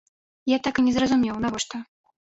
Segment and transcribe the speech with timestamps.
[0.51, 1.85] Я так і не зразумеў, навошта.